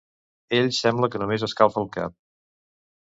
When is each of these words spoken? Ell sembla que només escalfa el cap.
Ell 0.59 0.69
sembla 0.77 1.09
que 1.15 1.21
només 1.23 1.45
escalfa 1.49 1.79
el 1.83 1.91
cap. 1.99 2.17